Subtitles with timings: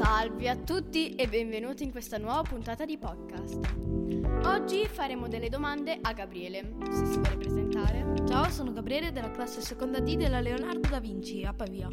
[0.00, 3.58] Salve a tutti e benvenuti in questa nuova puntata di podcast.
[4.44, 8.14] Oggi faremo delle domande a Gabriele, se si vuole presentare.
[8.24, 11.88] Ciao, sono Gabriele della classe seconda D della Leonardo da Vinci a Pavia.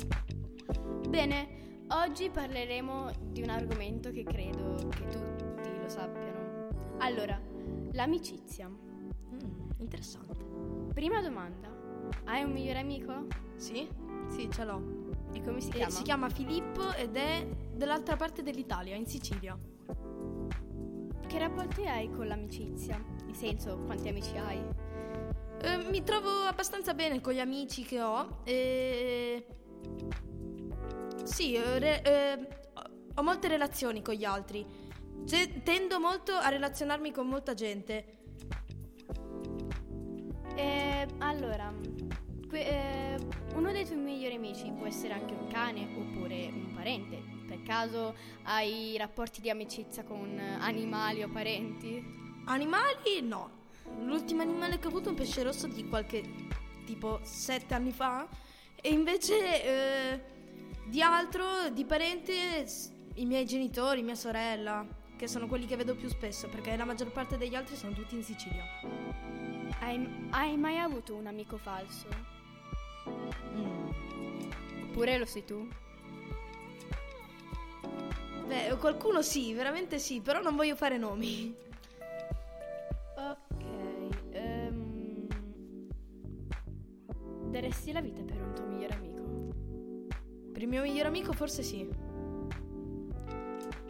[1.09, 6.67] Bene, oggi parleremo di un argomento che credo che tutti lo sappiano.
[6.99, 7.41] Allora,
[7.93, 8.67] l'amicizia.
[8.67, 10.45] Mm, interessante.
[10.93, 11.75] Prima domanda,
[12.25, 13.25] hai un migliore amico?
[13.55, 13.89] Sì?
[14.27, 15.04] Sì, ce l'ho.
[15.35, 15.91] E come si chiama?
[15.91, 19.57] si chiama Filippo ed è dall'altra parte dell'Italia, in Sicilia.
[21.27, 23.03] Che rapporti hai con l'amicizia?
[23.25, 24.63] Nel senso, quanti amici hai?
[25.61, 28.43] Eh, mi trovo abbastanza bene con gli amici che ho.
[28.45, 29.45] E...
[31.23, 32.47] Sì, eh, re- eh,
[33.13, 34.65] ho molte relazioni con gli altri.
[35.25, 38.19] Cioè, tendo molto a relazionarmi con molta gente.
[40.55, 41.73] Eh, allora,
[42.47, 43.17] que- eh,
[43.55, 47.19] uno dei tuoi migliori amici può essere anche un cane oppure un parente.
[47.47, 52.03] Per caso hai rapporti di amicizia con animali o parenti?
[52.45, 53.63] Animali no.
[54.01, 56.23] L'ultimo animale che ho avuto è un pesce rosso di qualche
[56.85, 58.27] tipo sette anni fa.
[58.79, 60.21] E invece eh,
[60.85, 62.67] di altro, di parente,
[63.15, 64.85] i miei genitori, mia sorella,
[65.17, 68.13] che sono quelli che vedo più spesso, perché la maggior parte degli altri sono tutti
[68.13, 68.63] in Sicilia.
[69.79, 72.07] Hai, hai mai avuto un amico falso?
[73.55, 73.94] Mm.
[74.95, 75.67] Oppure lo sei tu?
[78.47, 81.53] Beh, qualcuno sì, veramente sì, però non voglio fare nomi.
[83.17, 83.65] Ok.
[84.29, 85.27] ehm,
[87.49, 89.23] daresti la vita per un tuo migliore amico?
[90.53, 91.85] Per il mio migliore amico forse sì.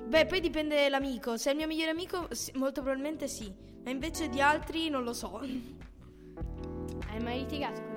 [0.07, 1.37] Beh, poi dipende l'amico.
[1.37, 3.53] Se è il mio migliore amico, molto probabilmente sì.
[3.83, 5.37] Ma invece di altri non lo so.
[5.37, 7.94] Hai mai litigato con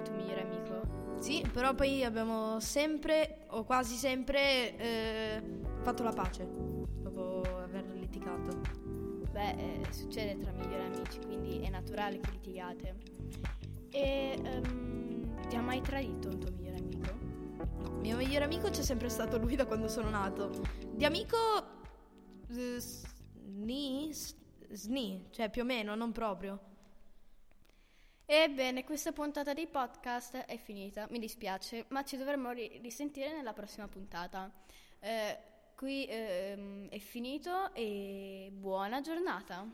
[1.28, 5.42] Sì, però poi abbiamo sempre, o quasi sempre, eh,
[5.82, 6.48] fatto la pace.
[6.48, 8.58] Dopo aver litigato.
[9.30, 12.96] Beh, eh, succede tra migliori amici, quindi è naturale che litigate.
[13.90, 17.18] E ehm, ti ha mai tradito un tuo migliore amico?
[17.82, 20.50] No, mio migliore amico c'è sempre stato lui da quando sono nato.
[20.94, 21.36] Di amico...
[22.48, 24.14] eh, sni?
[24.70, 26.58] Sni, cioè più o meno, non proprio.
[28.30, 33.54] Ebbene, questa puntata di podcast è finita, mi dispiace, ma ci dovremo ri- risentire nella
[33.54, 34.52] prossima puntata.
[35.00, 35.38] Eh,
[35.74, 39.66] qui ehm, è finito e buona giornata.